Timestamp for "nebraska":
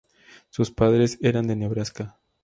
1.55-2.17